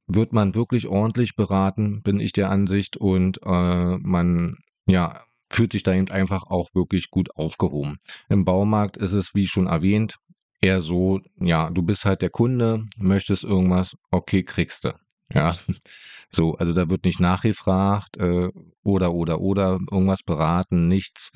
wird 0.08 0.34
man 0.34 0.54
wirklich 0.54 0.88
ordentlich 0.88 1.36
beraten, 1.36 2.02
bin 2.04 2.20
ich 2.20 2.34
der 2.34 2.50
Ansicht, 2.50 2.98
und 2.98 3.40
äh, 3.44 3.98
man 3.98 4.58
ja 4.86 5.22
fühlt 5.50 5.72
sich 5.72 5.84
da 5.84 5.94
eben 5.94 6.10
einfach 6.10 6.44
auch 6.48 6.70
wirklich 6.74 7.10
gut 7.10 7.36
aufgehoben. 7.36 7.98
Im 8.28 8.44
Baumarkt 8.44 8.98
ist 8.98 9.14
es, 9.14 9.36
wie 9.36 9.46
schon 9.48 9.68
erwähnt, 9.68 10.18
eher 10.64 10.82
so, 10.82 11.20
ja, 11.40 11.70
du 11.70 11.82
bist 11.84 12.06
halt 12.06 12.22
der 12.22 12.30
Kunde, 12.30 12.86
möchtest 12.98 13.44
irgendwas, 13.44 13.96
okay, 14.12 14.44
kriegst 14.44 14.86
du. 14.86 14.94
Ja, 15.34 15.56
so, 16.30 16.56
also 16.56 16.74
da 16.74 16.90
wird 16.90 17.06
nicht 17.06 17.20
nachgefragt 17.20 18.18
äh, 18.18 18.50
oder, 18.84 19.14
oder, 19.14 19.42
oder 19.42 19.80
irgendwas 19.92 20.24
beraten, 20.24 20.88
nichts. 20.88 21.32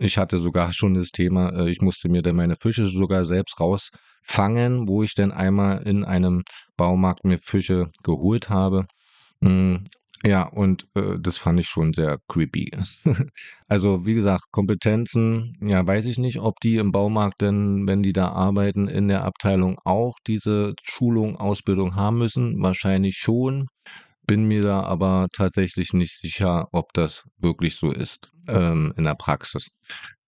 Ich 0.00 0.18
hatte 0.18 0.38
sogar 0.38 0.72
schon 0.72 0.94
das 0.94 1.10
Thema, 1.10 1.50
äh, 1.50 1.70
ich 1.70 1.80
musste 1.80 2.08
mir 2.08 2.22
dann 2.22 2.36
meine 2.36 2.56
Fische 2.56 2.86
sogar 2.86 3.24
selbst 3.24 3.58
rausfangen, 3.60 4.88
wo 4.88 5.02
ich 5.02 5.14
dann 5.14 5.32
einmal 5.32 5.82
in 5.86 6.04
einem 6.04 6.42
Baumarkt 6.76 7.24
mir 7.24 7.38
Fische 7.38 7.90
geholt 8.02 8.50
habe. 8.50 8.86
Ja, 10.24 10.42
und 10.48 10.88
äh, 10.94 11.18
das 11.20 11.38
fand 11.38 11.60
ich 11.60 11.68
schon 11.68 11.92
sehr 11.92 12.18
creepy. 12.28 12.72
also, 13.68 14.04
wie 14.04 14.14
gesagt, 14.14 14.44
Kompetenzen, 14.50 15.56
ja, 15.60 15.86
weiß 15.86 16.06
ich 16.06 16.18
nicht, 16.18 16.40
ob 16.40 16.58
die 16.60 16.76
im 16.76 16.90
Baumarkt 16.90 17.40
denn, 17.40 17.86
wenn 17.86 18.02
die 18.02 18.12
da 18.12 18.30
arbeiten, 18.30 18.88
in 18.88 19.08
der 19.08 19.24
Abteilung 19.24 19.78
auch 19.84 20.16
diese 20.26 20.74
Schulung, 20.82 21.36
Ausbildung 21.36 21.94
haben 21.94 22.18
müssen. 22.18 22.60
Wahrscheinlich 22.60 23.16
schon. 23.16 23.68
Bin 24.26 24.46
mir 24.46 24.62
da 24.62 24.82
aber 24.82 25.28
tatsächlich 25.32 25.92
nicht 25.92 26.18
sicher, 26.20 26.66
ob 26.72 26.92
das 26.92 27.24
wirklich 27.38 27.76
so 27.76 27.92
ist 27.92 28.30
ähm, 28.48 28.92
in 28.96 29.04
der 29.04 29.14
Praxis. 29.14 29.68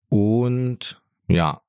Und 0.08 1.02
ja, 1.28 1.60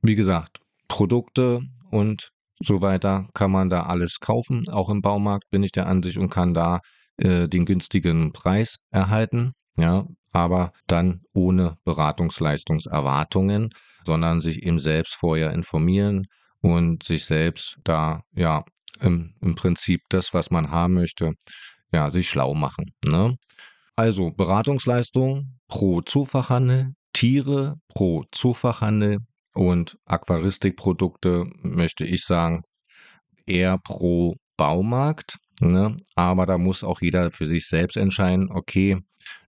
wie 0.00 0.14
gesagt, 0.14 0.60
Produkte 0.88 1.60
und 1.90 2.30
so 2.60 2.80
weiter 2.80 3.28
kann 3.34 3.50
man 3.50 3.68
da 3.68 3.82
alles 3.82 4.20
kaufen. 4.20 4.68
Auch 4.68 4.88
im 4.88 5.02
Baumarkt 5.02 5.50
bin 5.50 5.62
ich 5.62 5.72
der 5.72 5.86
Ansicht 5.86 6.18
und 6.18 6.30
kann 6.30 6.54
da 6.54 6.80
äh, 7.16 7.48
den 7.48 7.64
günstigen 7.64 8.32
Preis 8.32 8.76
erhalten, 8.90 9.52
ja, 9.76 10.06
aber 10.32 10.72
dann 10.86 11.22
ohne 11.32 11.76
Beratungsleistungserwartungen, 11.84 13.70
sondern 14.04 14.40
sich 14.40 14.62
eben 14.62 14.78
selbst 14.78 15.14
vorher 15.14 15.52
informieren 15.52 16.26
und 16.60 17.02
sich 17.04 17.24
selbst 17.24 17.78
da, 17.84 18.22
ja, 18.34 18.64
im, 19.00 19.34
im 19.40 19.54
Prinzip 19.54 20.02
das, 20.08 20.34
was 20.34 20.50
man 20.50 20.70
haben 20.70 20.94
möchte, 20.94 21.32
ja, 21.92 22.10
sich 22.10 22.28
schlau 22.28 22.54
machen. 22.54 22.86
Ne? 23.04 23.36
Also 23.96 24.30
Beratungsleistung 24.30 25.58
pro 25.68 26.00
Zufachhandel, 26.00 26.94
Tiere 27.12 27.76
pro 27.94 28.24
Zufachhandel 28.32 29.18
und 29.54 29.96
Aquaristikprodukte 30.04 31.44
möchte 31.62 32.04
ich 32.04 32.24
sagen, 32.24 32.62
eher 33.46 33.78
pro 33.78 34.34
Baumarkt, 34.56 35.36
ne? 35.60 35.96
aber 36.14 36.46
da 36.46 36.58
muss 36.58 36.84
auch 36.84 37.00
jeder 37.00 37.30
für 37.30 37.46
sich 37.46 37.66
selbst 37.66 37.96
entscheiden, 37.96 38.50
okay, 38.50 38.98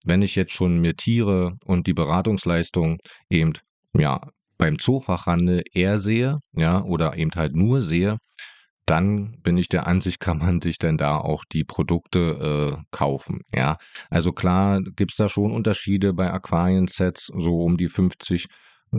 wenn 0.05 0.23
ich 0.23 0.37
jetzt 0.37 0.53
schon 0.53 0.79
mir 0.79 0.97
Tiere 0.97 1.57
und 1.65 1.87
die 1.87 1.95
Beratungsleistung 1.95 2.99
eben 3.29 3.55
ja 3.93 4.21
beim 4.59 4.79
Zoofachhandel 4.79 5.65
eher 5.73 5.99
sehe, 5.99 6.39
ja, 6.53 6.83
oder 6.83 7.17
eben 7.17 7.33
halt 7.35 7.55
nur 7.55 7.83
sehe, 7.83 8.17
dann 8.87 9.41
bin 9.43 9.59
ich 9.59 9.69
der 9.69 9.87
Ansicht, 9.87 10.21
kann 10.21 10.39
man 10.39 10.61
sich 10.61 10.79
denn 10.79 10.97
da 10.97 11.19
auch 11.19 11.45
die 11.45 11.65
Produkte 11.65 12.79
äh, 12.79 12.83
kaufen. 12.91 13.41
Ja, 13.55 13.77
also 14.11 14.33
klar 14.33 14.81
gibt 14.83 15.13
es 15.13 15.17
da 15.17 15.29
schon 15.29 15.53
Unterschiede 15.53 16.15
bei 16.15 16.33
Aquarien-Sets, 16.33 17.33
so 17.37 17.63
um 17.63 17.77
die 17.77 17.89
50 17.89 18.47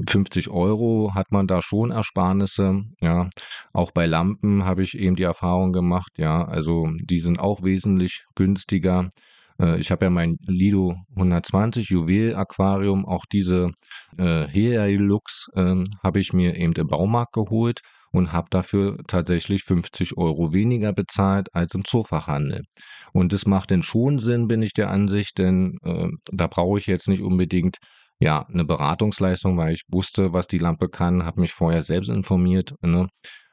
50 0.08 0.50
Euro 0.50 1.12
hat 1.13 1.32
man 1.32 1.48
da 1.48 1.62
schon 1.62 1.92
Ersparnisse, 1.92 2.84
ja. 3.01 3.30
Auch 3.74 3.92
bei 3.92 4.06
Lampen 4.06 4.66
habe 4.66 4.84
ich 4.84 4.98
eben 4.98 5.16
die 5.16 5.24
Erfahrung 5.24 5.74
gemacht, 5.74 6.12
ja, 6.18 6.46
also 6.46 6.89
die 7.01 7.20
sind 7.20 7.39
auch 7.39 7.63
wesentlich 7.63 8.25
günstiger. 8.36 9.10
Äh, 9.60 9.80
ich 9.80 9.92
habe 9.92 10.06
ja 10.06 10.10
mein 10.10 10.38
Lido 10.46 10.96
120 11.16 11.89
Juwel 11.89 12.36
Aquarium, 12.36 13.06
auch 13.06 13.25
diese 13.32 13.72
äh, 14.18 14.48
Helix 14.48 15.48
äh, 15.56 15.84
habe 16.04 16.20
ich 16.20 16.34
mir 16.34 16.56
eben 16.56 16.74
im 16.74 16.88
Baumarkt 16.88 17.34
geholt 17.34 17.82
und 18.12 18.32
habe 18.32 18.48
dafür 18.50 18.98
tatsächlich 19.08 19.63
50 19.63 20.18
Euro 20.18 20.54
weniger 20.54 20.94
bezahlt 20.94 21.54
als 21.54 21.74
im 21.75 21.86
Zoofachhandel. 21.86 22.63
Und 23.13 23.34
das 23.34 23.46
macht 23.46 23.72
denn 23.72 23.84
schon 23.84 24.20
Sinn, 24.20 24.48
bin 24.48 24.62
ich 24.62 24.74
der 24.74 24.89
Ansicht, 24.89 25.38
denn 25.38 25.77
äh, 25.84 26.08
da 26.32 26.48
brauche 26.48 26.77
ich 26.77 26.88
jetzt 26.88 27.08
nicht 27.08 27.22
unbedingt 27.22 27.77
ja, 28.20 28.46
eine 28.48 28.66
Beratungsleistung, 28.66 29.58
weil 29.58 29.74
ich 29.74 29.84
wusste, 29.90 30.34
was 30.34 30.48
die 30.48 30.58
Lampe 30.58 30.90
kann, 30.90 31.24
habe 31.24 31.42
mich 31.42 31.54
vorher 31.54 31.84
selbst 31.84 32.10
informiert. 32.10 32.74
Ne? 32.82 33.08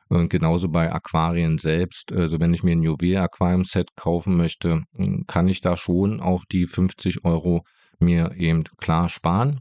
Und 0.09 0.31
genauso 0.31 0.69
bei 0.69 0.93
Aquarien 0.93 1.59
selbst. 1.59 2.13
Also 2.13 2.41
wenn 2.41 2.55
ich 2.55 2.63
mir 2.63 2.73
ein 2.73 2.83
Juwel-Aquarium-Set 2.83 3.89
kaufen 3.97 4.37
möchte, 4.37 4.83
hm, 4.97 5.25
kann 5.27 5.49
ich 5.49 5.61
da 5.61 5.77
schon 5.77 6.21
auch 6.21 6.45
die 6.51 6.67
50 6.67 7.25
Euro 7.25 7.63
mir 7.99 8.33
eben 8.37 8.65
klar 8.79 9.09
sparen. 9.09 9.61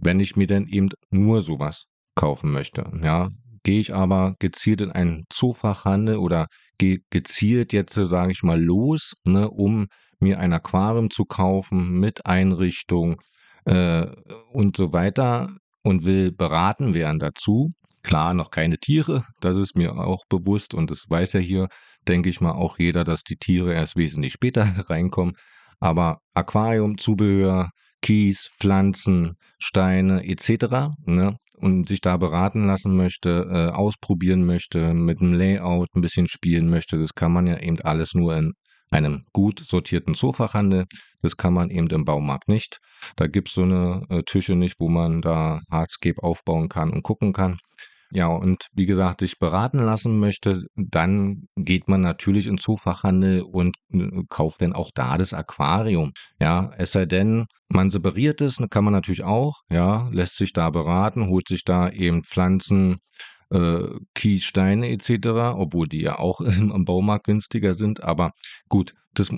Wenn 0.00 0.20
ich 0.20 0.36
mir 0.36 0.46
denn 0.46 0.68
eben 0.68 0.90
nur 1.10 1.40
sowas 1.40 1.86
kaufen 2.14 2.52
möchte. 2.52 2.90
Ja, 3.02 3.30
gehe 3.64 3.80
ich 3.80 3.94
aber 3.94 4.34
gezielt 4.38 4.80
in 4.80 4.92
einen 4.92 5.24
Zoofachhandel 5.30 6.16
oder 6.16 6.46
gehe 6.78 6.98
gezielt 7.10 7.72
jetzt, 7.72 7.94
sage 7.94 8.32
ich 8.32 8.42
mal, 8.42 8.60
los, 8.60 9.14
ne, 9.26 9.50
um 9.50 9.86
mir 10.20 10.38
ein 10.38 10.52
Aquarium 10.52 11.10
zu 11.10 11.24
kaufen 11.24 11.98
mit 11.98 12.26
Einrichtung, 12.26 13.20
äh, 13.64 14.06
und 14.52 14.76
so 14.76 14.92
weiter 14.92 15.56
und 15.82 16.04
will 16.04 16.32
beraten 16.32 16.94
werden 16.94 17.18
dazu. 17.18 17.72
Klar, 18.02 18.34
noch 18.34 18.50
keine 18.50 18.78
Tiere, 18.78 19.24
das 19.40 19.56
ist 19.56 19.76
mir 19.76 19.96
auch 19.96 20.24
bewusst 20.28 20.72
und 20.72 20.90
das 20.90 21.04
weiß 21.08 21.34
ja 21.34 21.40
hier, 21.40 21.68
denke 22.06 22.28
ich 22.28 22.40
mal, 22.40 22.52
auch 22.52 22.78
jeder, 22.78 23.04
dass 23.04 23.22
die 23.22 23.36
Tiere 23.36 23.74
erst 23.74 23.96
wesentlich 23.96 24.32
später 24.32 24.64
reinkommen. 24.88 25.34
Aber 25.80 26.18
Aquarium, 26.34 26.98
Zubehör, 26.98 27.70
Kies, 28.00 28.50
Pflanzen, 28.58 29.36
Steine 29.58 30.24
etc. 30.24 30.90
Ne? 31.04 31.36
und 31.60 31.88
sich 31.88 32.00
da 32.00 32.16
beraten 32.16 32.66
lassen 32.66 32.96
möchte, 32.96 33.48
äh, 33.50 33.74
ausprobieren 33.74 34.44
möchte, 34.44 34.94
mit 34.94 35.20
dem 35.20 35.34
Layout 35.34 35.88
ein 35.94 36.00
bisschen 36.00 36.28
spielen 36.28 36.68
möchte, 36.70 36.98
das 36.98 37.14
kann 37.14 37.32
man 37.32 37.46
ja 37.46 37.58
eben 37.58 37.80
alles 37.80 38.14
nur 38.14 38.36
in 38.36 38.52
einem 38.90 39.24
gut 39.32 39.60
sortierten 39.64 40.14
Zoofachhandel. 40.14 40.84
Das 41.22 41.36
kann 41.36 41.52
man 41.52 41.70
eben 41.70 41.88
im 41.88 42.04
Baumarkt 42.04 42.48
nicht. 42.48 42.78
Da 43.16 43.26
gibt 43.26 43.48
es 43.48 43.54
so 43.54 43.62
eine 43.62 44.04
äh, 44.08 44.22
Tische 44.22 44.54
nicht, 44.54 44.76
wo 44.78 44.88
man 44.88 45.20
da 45.20 45.60
Hardscape 45.70 46.22
aufbauen 46.22 46.68
kann 46.68 46.90
und 46.90 47.02
gucken 47.02 47.32
kann. 47.32 47.56
Ja, 48.10 48.28
und 48.28 48.68
wie 48.72 48.86
gesagt, 48.86 49.20
sich 49.20 49.38
beraten 49.38 49.80
lassen 49.80 50.18
möchte, 50.18 50.60
dann 50.76 51.46
geht 51.56 51.88
man 51.88 52.00
natürlich 52.00 52.46
in 52.46 52.56
Zoofachhandel 52.56 53.42
und 53.42 53.76
äh, 53.92 54.22
kauft 54.30 54.62
dann 54.62 54.72
auch 54.72 54.90
da 54.94 55.18
das 55.18 55.34
Aquarium. 55.34 56.12
Ja, 56.40 56.70
es 56.78 56.92
sei 56.92 57.04
denn, 57.04 57.46
man 57.68 57.90
separiert 57.90 58.40
es, 58.40 58.58
kann 58.70 58.84
man 58.84 58.94
natürlich 58.94 59.24
auch, 59.24 59.60
ja, 59.70 60.08
lässt 60.10 60.36
sich 60.36 60.54
da 60.54 60.70
beraten, 60.70 61.28
holt 61.28 61.48
sich 61.48 61.64
da 61.64 61.90
eben 61.90 62.22
Pflanzen, 62.22 62.96
äh, 63.50 63.88
Kiessteine 64.14 64.90
etc., 64.90 65.28
obwohl 65.56 65.86
die 65.86 66.02
ja 66.02 66.18
auch 66.18 66.40
im 66.40 66.84
Baumarkt 66.84 67.26
günstiger 67.26 67.74
sind. 67.74 68.02
Aber 68.02 68.32
gut, 68.68 68.94
das 69.14 69.30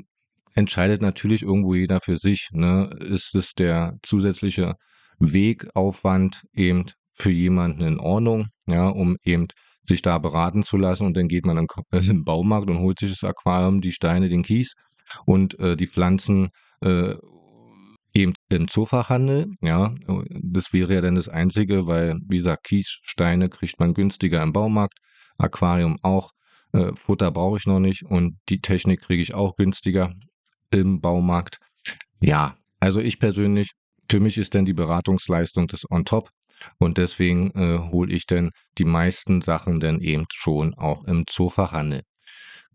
entscheidet 0.54 1.02
natürlich 1.02 1.42
irgendwo 1.42 1.74
jeder 1.74 2.00
für 2.00 2.16
sich. 2.16 2.48
Ne? 2.52 2.90
Ist 3.00 3.34
es 3.34 3.52
der 3.54 3.98
zusätzliche 4.02 4.74
Wegaufwand 5.18 6.44
eben 6.54 6.86
für 7.14 7.30
jemanden 7.30 7.82
in 7.82 8.00
Ordnung, 8.00 8.48
ja, 8.66 8.88
um 8.88 9.16
eben 9.22 9.48
sich 9.84 10.02
da 10.02 10.18
beraten 10.18 10.62
zu 10.62 10.76
lassen 10.76 11.06
und 11.06 11.16
dann 11.16 11.28
geht 11.28 11.44
man 11.44 11.58
in 11.58 11.66
den 12.02 12.24
Baumarkt 12.24 12.70
und 12.70 12.78
holt 12.78 12.98
sich 12.98 13.10
das 13.10 13.24
Aquarium, 13.24 13.80
die 13.80 13.92
Steine, 13.92 14.28
den 14.28 14.42
Kies 14.42 14.74
und 15.26 15.58
äh, 15.58 15.76
die 15.76 15.86
Pflanzen 15.86 16.50
äh, 16.80 17.14
eben 18.12 18.34
im 18.48 18.68
Zoofachhandel, 18.68 19.52
ja, 19.60 19.94
das 20.42 20.72
wäre 20.72 20.94
ja 20.94 21.00
dann 21.00 21.14
das 21.14 21.28
Einzige, 21.28 21.86
weil, 21.86 22.16
wie 22.26 22.38
gesagt, 22.38 22.64
Kiessteine 22.64 23.48
kriegt 23.48 23.78
man 23.78 23.94
günstiger 23.94 24.42
im 24.42 24.52
Baumarkt, 24.52 24.98
Aquarium 25.38 25.98
auch, 26.02 26.30
äh, 26.72 26.92
Futter 26.94 27.30
brauche 27.30 27.58
ich 27.58 27.66
noch 27.66 27.80
nicht 27.80 28.04
und 28.04 28.38
die 28.48 28.60
Technik 28.60 29.02
kriege 29.02 29.22
ich 29.22 29.34
auch 29.34 29.56
günstiger 29.56 30.12
im 30.70 31.00
Baumarkt. 31.00 31.58
Ja, 32.20 32.56
also 32.80 33.00
ich 33.00 33.18
persönlich, 33.18 33.70
für 34.10 34.20
mich 34.20 34.38
ist 34.38 34.54
denn 34.54 34.64
die 34.64 34.74
Beratungsleistung 34.74 35.66
das 35.66 35.88
on 35.90 36.04
top 36.04 36.30
und 36.78 36.98
deswegen 36.98 37.50
äh, 37.52 37.78
hole 37.90 38.12
ich 38.12 38.26
denn 38.26 38.50
die 38.78 38.84
meisten 38.84 39.40
Sachen 39.40 39.80
dann 39.80 40.00
eben 40.00 40.26
schon 40.32 40.74
auch 40.74 41.04
im 41.04 41.26
Zoofachhandel. 41.26 42.02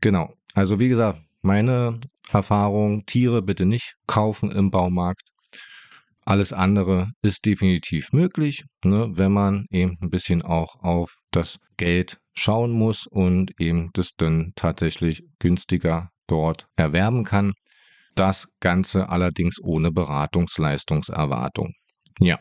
Genau, 0.02 0.34
also 0.54 0.80
wie 0.80 0.88
gesagt, 0.88 1.21
meine 1.41 2.00
Erfahrung, 2.31 3.05
Tiere 3.05 3.41
bitte 3.41 3.65
nicht 3.65 3.95
kaufen 4.07 4.51
im 4.51 4.71
Baumarkt. 4.71 5.21
Alles 6.27 6.53
andere 6.53 7.11
ist 7.21 7.45
definitiv 7.45 8.11
möglich, 8.11 8.63
ne, 8.83 9.09
wenn 9.13 9.31
man 9.31 9.65
eben 9.69 9.95
ein 10.01 10.09
bisschen 10.09 10.41
auch 10.41 10.75
auf 10.81 11.17
das 11.31 11.59
Geld 11.77 12.17
schauen 12.33 12.71
muss 12.71 13.05
und 13.05 13.51
eben 13.59 13.91
das 13.93 14.09
dann 14.17 14.51
tatsächlich 14.55 15.21
günstiger 15.39 16.09
dort 16.27 16.65
erwerben 16.75 17.23
kann. 17.23 17.51
Das 18.15 18.47
Ganze 18.59 19.09
allerdings 19.09 19.61
ohne 19.61 19.91
Beratungsleistungserwartung. 19.91 21.73
Ja, 22.19 22.39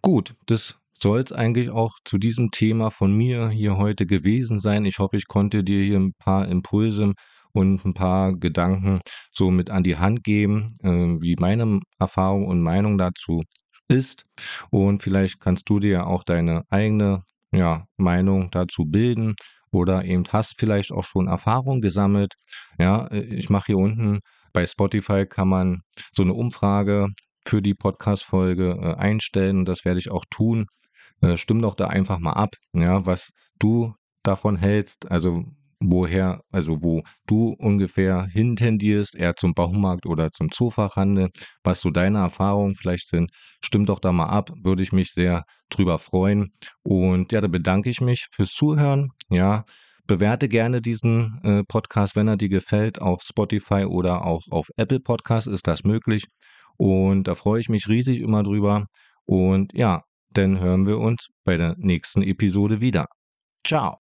gut, 0.00 0.34
das 0.46 0.76
soll 0.98 1.20
es 1.20 1.32
eigentlich 1.32 1.70
auch 1.70 1.92
zu 2.04 2.16
diesem 2.16 2.50
Thema 2.50 2.90
von 2.90 3.14
mir 3.14 3.50
hier 3.50 3.76
heute 3.76 4.06
gewesen 4.06 4.60
sein. 4.60 4.86
Ich 4.86 4.98
hoffe, 4.98 5.16
ich 5.16 5.26
konnte 5.26 5.62
dir 5.62 5.84
hier 5.84 5.98
ein 5.98 6.14
paar 6.18 6.48
Impulse 6.48 7.12
und 7.56 7.84
ein 7.86 7.94
paar 7.94 8.34
Gedanken 8.34 9.00
so 9.32 9.50
mit 9.50 9.70
an 9.70 9.82
die 9.82 9.96
Hand 9.96 10.22
geben, 10.24 10.76
äh, 10.82 11.22
wie 11.22 11.36
meine 11.38 11.80
Erfahrung 11.98 12.46
und 12.46 12.60
Meinung 12.62 12.98
dazu 12.98 13.44
ist. 13.88 14.26
Und 14.70 15.02
vielleicht 15.02 15.40
kannst 15.40 15.68
du 15.70 15.80
dir 15.80 16.06
auch 16.06 16.22
deine 16.22 16.64
eigene 16.68 17.22
ja, 17.52 17.86
Meinung 17.96 18.50
dazu 18.50 18.84
bilden 18.84 19.36
oder 19.70 20.04
eben 20.04 20.24
hast 20.30 20.58
vielleicht 20.58 20.92
auch 20.92 21.04
schon 21.04 21.28
Erfahrung 21.28 21.80
gesammelt. 21.80 22.34
Ja, 22.78 23.06
äh, 23.06 23.20
ich 23.20 23.48
mache 23.48 23.66
hier 23.68 23.78
unten 23.78 24.20
bei 24.52 24.66
Spotify 24.66 25.26
kann 25.26 25.48
man 25.48 25.82
so 26.12 26.22
eine 26.22 26.34
Umfrage 26.34 27.08
für 27.46 27.62
die 27.62 27.74
Podcast-Folge 27.74 28.78
äh, 28.82 28.94
einstellen. 28.96 29.64
Das 29.64 29.84
werde 29.84 29.98
ich 29.98 30.10
auch 30.10 30.24
tun. 30.28 30.66
Äh, 31.22 31.38
stimm 31.38 31.62
doch 31.62 31.74
da 31.74 31.86
einfach 31.86 32.18
mal 32.18 32.32
ab, 32.32 32.56
ja, 32.74 33.06
was 33.06 33.30
du 33.58 33.94
davon 34.22 34.56
hältst. 34.56 35.10
Also 35.10 35.44
woher, 35.90 36.40
also 36.50 36.82
wo 36.82 37.02
du 37.26 37.54
ungefähr 37.58 38.26
hintendierst, 38.26 39.14
eher 39.14 39.34
zum 39.36 39.54
Baumarkt 39.54 40.06
oder 40.06 40.30
zum 40.32 40.50
Zoofachhandel, 40.50 41.30
was 41.62 41.80
so 41.80 41.90
deine 41.90 42.18
Erfahrungen 42.18 42.74
vielleicht 42.74 43.08
sind. 43.08 43.30
Stimm 43.64 43.84
doch 43.84 44.00
da 44.00 44.12
mal 44.12 44.28
ab, 44.28 44.50
würde 44.62 44.82
ich 44.82 44.92
mich 44.92 45.12
sehr 45.12 45.44
drüber 45.70 45.98
freuen. 45.98 46.52
Und 46.82 47.32
ja, 47.32 47.40
da 47.40 47.48
bedanke 47.48 47.90
ich 47.90 48.00
mich 48.00 48.26
fürs 48.32 48.52
Zuhören. 48.52 49.10
Ja, 49.30 49.64
bewerte 50.06 50.48
gerne 50.48 50.80
diesen 50.80 51.40
äh, 51.42 51.64
Podcast, 51.64 52.16
wenn 52.16 52.28
er 52.28 52.36
dir 52.36 52.48
gefällt, 52.48 53.00
auf 53.00 53.22
Spotify 53.22 53.84
oder 53.84 54.24
auch 54.24 54.42
auf 54.50 54.68
Apple 54.76 55.00
Podcast 55.00 55.46
ist 55.46 55.66
das 55.66 55.84
möglich. 55.84 56.24
Und 56.76 57.24
da 57.24 57.34
freue 57.34 57.60
ich 57.60 57.68
mich 57.68 57.88
riesig 57.88 58.20
immer 58.20 58.42
drüber. 58.42 58.86
Und 59.24 59.72
ja, 59.74 60.02
dann 60.30 60.60
hören 60.60 60.86
wir 60.86 60.98
uns 60.98 61.28
bei 61.44 61.56
der 61.56 61.74
nächsten 61.78 62.22
Episode 62.22 62.80
wieder. 62.80 63.06
Ciao. 63.66 63.98